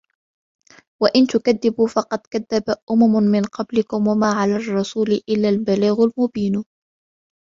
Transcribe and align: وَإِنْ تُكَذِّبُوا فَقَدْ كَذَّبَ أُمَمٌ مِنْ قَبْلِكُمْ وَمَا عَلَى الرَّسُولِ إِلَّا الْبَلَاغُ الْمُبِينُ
وَإِنْ 1.03 1.27
تُكَذِّبُوا 1.27 1.87
فَقَدْ 1.87 2.19
كَذَّبَ 2.19 2.75
أُمَمٌ 2.91 3.23
مِنْ 3.31 3.41
قَبْلِكُمْ 3.43 4.07
وَمَا 4.07 4.27
عَلَى 4.31 4.55
الرَّسُولِ 4.55 5.21
إِلَّا 5.29 5.49
الْبَلَاغُ 5.49 5.97
الْمُبِينُ 6.03 6.65